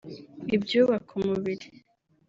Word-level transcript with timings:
Ibyubaka 0.55 1.09
umubiri 1.19 1.67